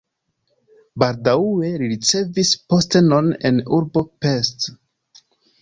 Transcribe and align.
Baldaŭe 1.03 1.69
li 1.83 1.91
ricevis 1.93 2.53
postenon 2.73 3.31
en 3.51 3.63
urbo 3.81 4.07
Pest. 4.25 4.71